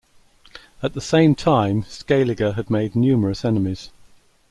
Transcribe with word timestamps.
At 0.81 0.93
the 0.95 0.99
same 0.99 1.35
time, 1.35 1.83
Scaliger 1.87 2.53
had 2.53 2.71
made 2.71 2.95
numerous 2.95 3.45
enemies. 3.45 3.91